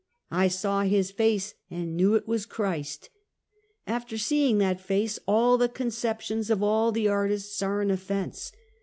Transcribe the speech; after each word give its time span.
I 0.31 0.47
saw 0.47 0.81
his 0.81 1.11
face, 1.11 1.53
and 1.69 1.95
knew 1.95 2.15
it 2.15 2.27
was 2.27 2.47
Christ. 2.47 3.11
After 3.85 4.17
see 4.17 4.49
ing 4.49 4.57
that 4.57 4.81
face, 4.81 5.19
all 5.27 5.59
the 5.59 5.69
conceptions 5.69 6.49
of 6.49 6.63
all 6.63 6.91
the 6.91 7.07
artists 7.07 7.61
are 7.61 7.81
an 7.81 7.89
ofl^ense. 7.89 8.51